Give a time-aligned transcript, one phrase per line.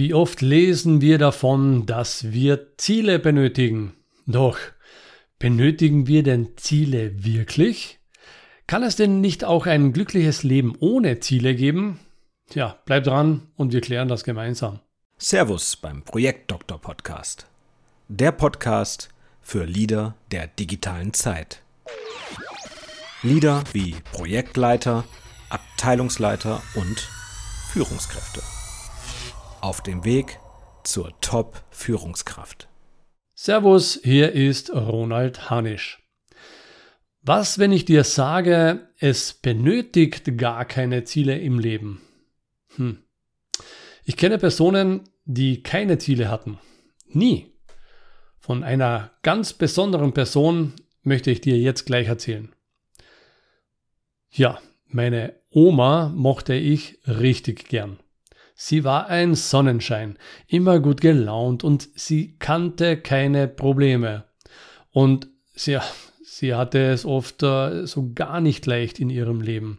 [0.00, 3.92] Wie oft lesen wir davon, dass wir Ziele benötigen?
[4.26, 4.56] Doch,
[5.38, 7.98] benötigen wir denn Ziele wirklich?
[8.66, 12.00] Kann es denn nicht auch ein glückliches Leben ohne Ziele geben?
[12.48, 14.80] Tja, bleib dran und wir klären das gemeinsam.
[15.18, 17.46] Servus beim Projekt Doktor Podcast.
[18.08, 19.10] Der Podcast
[19.42, 21.60] für Leader der digitalen Zeit.
[23.22, 25.04] Leader wie Projektleiter,
[25.50, 27.06] Abteilungsleiter und
[27.70, 28.40] Führungskräfte
[29.62, 30.38] auf dem Weg
[30.84, 32.68] zur Top-Führungskraft.
[33.34, 36.02] Servus, hier ist Ronald Hanisch.
[37.22, 42.00] Was, wenn ich dir sage, es benötigt gar keine Ziele im Leben?
[42.76, 43.02] Hm.
[44.04, 46.58] Ich kenne Personen, die keine Ziele hatten.
[47.06, 47.54] Nie.
[48.38, 52.54] Von einer ganz besonderen Person möchte ich dir jetzt gleich erzählen.
[54.30, 57.98] Ja, meine Oma mochte ich richtig gern.
[58.62, 64.24] Sie war ein Sonnenschein, immer gut gelaunt und sie kannte keine Probleme.
[64.90, 65.78] Und sie,
[66.22, 69.78] sie hatte es oft äh, so gar nicht leicht in ihrem Leben.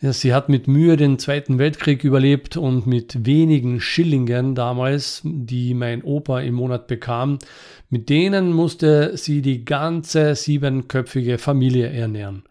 [0.00, 5.74] Ja, sie hat mit Mühe den Zweiten Weltkrieg überlebt und mit wenigen Schillingen damals, die
[5.74, 7.40] mein Opa im Monat bekam,
[7.88, 12.44] mit denen musste sie die ganze siebenköpfige Familie ernähren.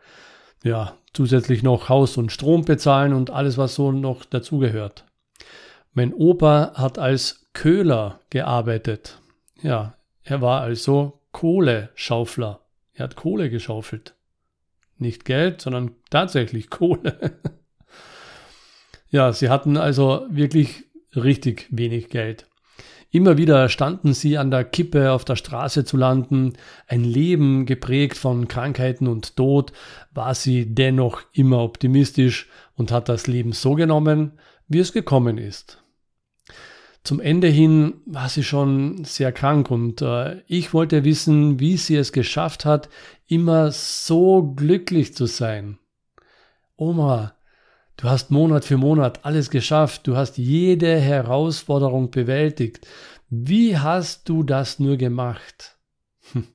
[0.61, 5.05] Ja, zusätzlich noch Haus und Strom bezahlen und alles, was so noch dazugehört.
[5.93, 9.19] Mein Opa hat als Köhler gearbeitet.
[9.61, 12.61] Ja, er war also Kohleschaufler.
[12.93, 14.16] Er hat Kohle geschaufelt.
[14.97, 17.39] Nicht Geld, sondern tatsächlich Kohle.
[19.09, 20.85] ja, sie hatten also wirklich
[21.16, 22.48] richtig wenig Geld.
[23.11, 26.53] Immer wieder standen sie an der Kippe, auf der Straße zu landen.
[26.88, 29.73] Ein Leben geprägt von Krankheiten und Tod,
[30.13, 34.33] war sie dennoch immer optimistisch und hat das Leben so genommen,
[34.67, 35.81] wie es gekommen ist.
[37.03, 41.95] Zum Ende hin war sie schon sehr krank und äh, ich wollte wissen, wie sie
[41.95, 42.89] es geschafft hat,
[43.25, 45.79] immer so glücklich zu sein.
[46.75, 47.34] Oma,
[47.99, 52.87] Du hast Monat für Monat alles geschafft, du hast jede Herausforderung bewältigt.
[53.29, 55.77] Wie hast du das nur gemacht?
[56.31, 56.47] Hm.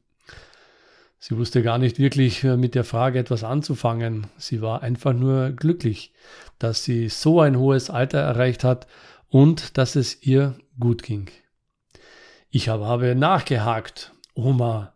[1.18, 4.26] Sie wusste gar nicht wirklich äh, mit der Frage etwas anzufangen.
[4.38, 6.14] Sie war einfach nur glücklich,
[6.58, 8.86] dass sie so ein hohes Alter erreicht hat
[9.28, 11.28] und dass es ihr gut ging.
[12.48, 14.14] Ich habe nachgehakt.
[14.32, 14.93] Oma,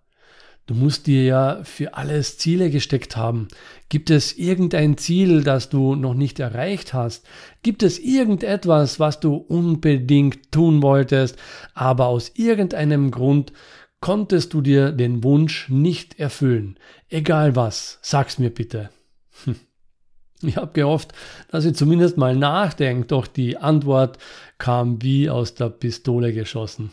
[0.68, 3.48] Du musst dir ja für alles Ziele gesteckt haben.
[3.88, 7.26] Gibt es irgendein Ziel, das du noch nicht erreicht hast?
[7.62, 11.38] Gibt es irgendetwas, was du unbedingt tun wolltest,
[11.72, 13.54] aber aus irgendeinem Grund
[14.02, 16.78] konntest du dir den Wunsch nicht erfüllen?
[17.08, 18.90] Egal was, sag's mir bitte.
[19.44, 19.56] Hm.
[20.42, 21.14] Ich habe gehofft,
[21.50, 24.18] dass sie zumindest mal nachdenkt, doch die Antwort
[24.58, 26.90] kam wie aus der Pistole geschossen.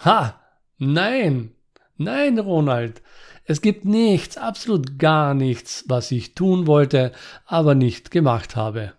[0.00, 0.38] Ha!
[0.76, 1.54] Nein!
[1.98, 3.02] Nein, Ronald,
[3.44, 7.12] es gibt nichts, absolut gar nichts, was ich tun wollte,
[7.44, 8.94] aber nicht gemacht habe.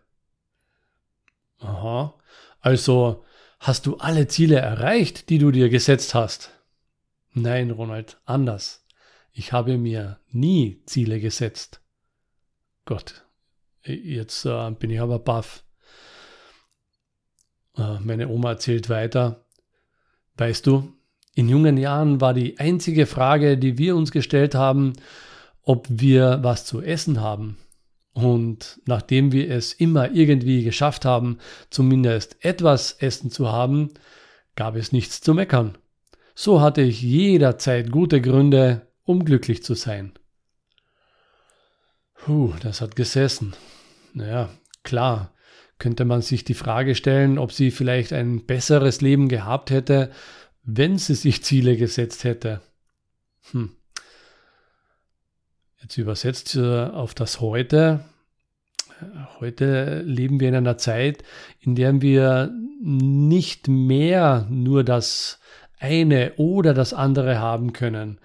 [1.60, 2.14] Aha,
[2.60, 3.24] also
[3.60, 6.52] hast du alle Ziele erreicht, die du dir gesetzt hast?
[7.34, 8.86] Nein, Ronald, anders.
[9.32, 11.82] Ich habe mir nie Ziele gesetzt.
[12.84, 13.24] Gott,
[13.84, 15.64] jetzt äh, bin ich aber baff.
[17.78, 19.46] Äh, meine Oma erzählt weiter.
[20.36, 20.99] Weißt du,
[21.40, 24.92] in jungen Jahren war die einzige Frage, die wir uns gestellt haben,
[25.64, 27.58] ob wir was zu essen haben.
[28.12, 31.38] Und nachdem wir es immer irgendwie geschafft haben,
[31.70, 33.92] zumindest etwas Essen zu haben,
[34.58, 35.78] gab es nichts zu meckern.
[36.36, 40.12] So hatte ich jederzeit gute Gründe, um glücklich zu sein.
[42.16, 43.54] Puh, das hat gesessen.
[44.14, 44.50] Naja,
[44.84, 45.32] klar,
[45.78, 50.12] könnte man sich die Frage stellen, ob sie vielleicht ein besseres Leben gehabt hätte,
[50.76, 52.62] wenn sie sich Ziele gesetzt hätte.
[53.52, 53.72] Hm.
[55.82, 58.06] Jetzt übersetzt äh, auf das Heute.
[59.40, 61.24] Heute leben wir in einer Zeit,
[61.60, 65.40] in der wir nicht mehr nur das
[65.80, 68.20] eine oder das andere haben können.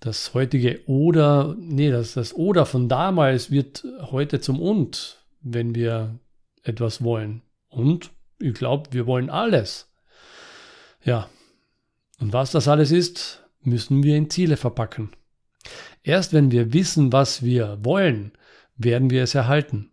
[0.00, 6.18] Das heutige oder, nee, das, das oder von damals wird heute zum und, wenn wir
[6.64, 7.42] etwas wollen.
[7.68, 8.10] Und
[8.40, 9.92] ich glaube, wir wollen alles.
[11.04, 11.28] Ja,
[12.20, 15.10] und was das alles ist, müssen wir in Ziele verpacken.
[16.02, 18.32] Erst wenn wir wissen, was wir wollen,
[18.76, 19.90] werden wir es erhalten.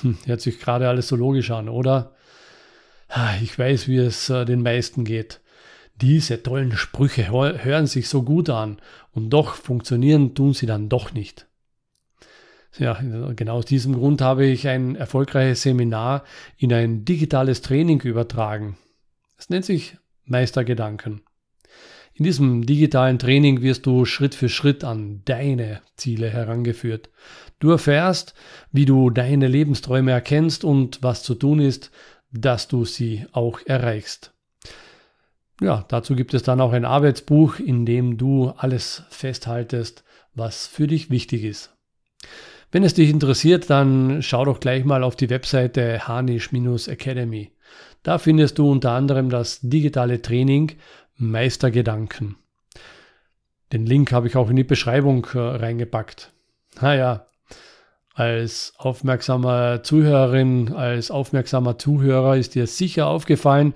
[0.00, 2.14] Hm, hört sich gerade alles so logisch an, oder?
[3.42, 5.40] Ich weiß, wie es äh, den meisten geht.
[6.00, 8.80] Diese tollen Sprüche hören sich so gut an
[9.12, 11.46] und doch funktionieren tun sie dann doch nicht.
[12.78, 13.00] Ja,
[13.34, 16.22] genau aus diesem Grund habe ich ein erfolgreiches Seminar
[16.56, 18.76] in ein digitales Training übertragen.
[19.38, 21.22] Es nennt sich Meistergedanken.
[22.18, 27.10] In diesem digitalen Training wirst du Schritt für Schritt an deine Ziele herangeführt.
[27.60, 28.34] Du erfährst,
[28.72, 31.92] wie du deine Lebensträume erkennst und was zu tun ist,
[32.32, 34.32] dass du sie auch erreichst.
[35.60, 40.02] Ja, dazu gibt es dann auch ein Arbeitsbuch, in dem du alles festhaltest,
[40.34, 41.72] was für dich wichtig ist.
[42.72, 47.52] Wenn es dich interessiert, dann schau doch gleich mal auf die Webseite hanisch-academy.
[48.02, 50.72] Da findest du unter anderem das digitale Training
[51.18, 52.36] Meistergedanken.
[53.72, 56.32] Den Link habe ich auch in die Beschreibung äh, reingepackt.
[56.80, 57.26] Naja,
[58.14, 63.74] als aufmerksamer Zuhörerin, als aufmerksamer Zuhörer ist dir sicher aufgefallen,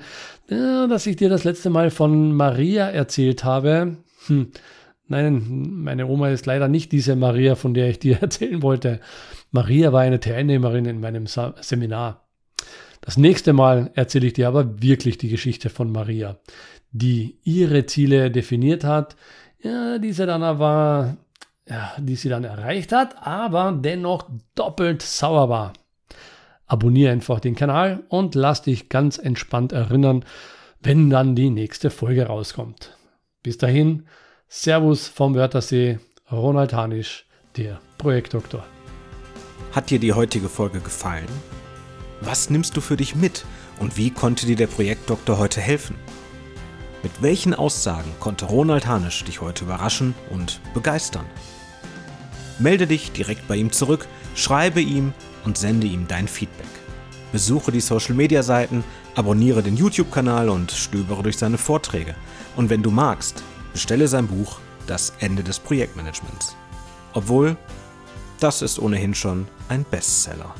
[0.48, 3.98] äh, dass ich dir das letzte Mal von Maria erzählt habe.
[4.26, 4.52] Hm,
[5.08, 9.00] nein, meine Oma ist leider nicht diese Maria, von der ich dir erzählen wollte.
[9.50, 12.21] Maria war eine Teilnehmerin in meinem Seminar.
[13.02, 16.38] Das nächste Mal erzähle ich dir aber wirklich die Geschichte von Maria,
[16.92, 19.16] die ihre Ziele definiert hat,
[19.62, 21.16] ja, diese dann aber
[21.68, 25.72] ja, die sie dann erreicht hat, aber dennoch doppelt sauer war.
[26.66, 30.24] Abonniere einfach den Kanal und lass dich ganz entspannt erinnern,
[30.80, 32.96] wenn dann die nächste Folge rauskommt.
[33.42, 34.06] Bis dahin,
[34.48, 35.98] Servus vom Wörthersee,
[36.30, 37.26] Ronald Hanisch,
[37.56, 38.64] der Projektdoktor.
[39.72, 41.28] Hat dir die heutige Folge gefallen?
[42.24, 43.44] Was nimmst du für dich mit
[43.80, 45.96] und wie konnte dir der Projektdoktor heute helfen?
[47.02, 51.26] Mit welchen Aussagen konnte Ronald Hanisch dich heute überraschen und begeistern?
[52.60, 55.12] Melde dich direkt bei ihm zurück, schreibe ihm
[55.44, 56.68] und sende ihm dein Feedback.
[57.32, 58.84] Besuche die Social Media Seiten,
[59.16, 62.14] abonniere den YouTube-Kanal und stöbere durch seine Vorträge.
[62.54, 63.42] Und wenn du magst,
[63.72, 66.54] bestelle sein Buch Das Ende des Projektmanagements.
[67.14, 67.56] Obwohl,
[68.38, 70.54] das ist ohnehin schon ein Bestseller.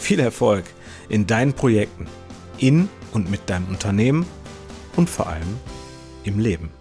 [0.00, 0.64] Viel Erfolg
[1.08, 2.06] in deinen Projekten,
[2.58, 4.26] in und mit deinem Unternehmen
[4.96, 5.58] und vor allem
[6.24, 6.79] im Leben.